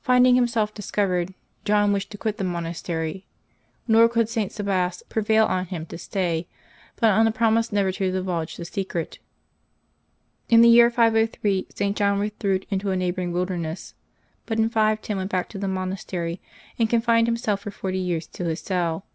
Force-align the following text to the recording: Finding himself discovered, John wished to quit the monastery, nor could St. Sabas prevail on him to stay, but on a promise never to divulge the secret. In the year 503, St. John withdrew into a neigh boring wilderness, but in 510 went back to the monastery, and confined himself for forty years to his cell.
Finding 0.00 0.34
himself 0.34 0.74
discovered, 0.74 1.32
John 1.64 1.92
wished 1.92 2.10
to 2.10 2.18
quit 2.18 2.38
the 2.38 2.42
monastery, 2.42 3.24
nor 3.86 4.08
could 4.08 4.28
St. 4.28 4.50
Sabas 4.50 5.04
prevail 5.08 5.46
on 5.46 5.66
him 5.66 5.86
to 5.86 5.96
stay, 5.96 6.48
but 6.96 7.10
on 7.12 7.28
a 7.28 7.30
promise 7.30 7.70
never 7.70 7.92
to 7.92 8.10
divulge 8.10 8.56
the 8.56 8.64
secret. 8.64 9.20
In 10.48 10.60
the 10.60 10.68
year 10.68 10.90
503, 10.90 11.68
St. 11.72 11.96
John 11.96 12.18
withdrew 12.18 12.62
into 12.68 12.90
a 12.90 12.96
neigh 12.96 13.12
boring 13.12 13.30
wilderness, 13.30 13.94
but 14.44 14.58
in 14.58 14.68
510 14.68 15.18
went 15.18 15.30
back 15.30 15.48
to 15.50 15.58
the 15.60 15.68
monastery, 15.68 16.40
and 16.76 16.90
confined 16.90 17.28
himself 17.28 17.60
for 17.60 17.70
forty 17.70 17.98
years 18.00 18.26
to 18.26 18.44
his 18.46 18.58
cell. 18.58 19.06